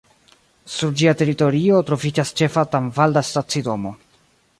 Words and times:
Sur 0.75 0.95
ĝia 1.01 1.11
teritorio 1.19 1.81
troviĝas 1.89 2.31
ĉefa 2.41 2.63
tanvalda 2.77 3.23
stacidomo. 3.29 3.93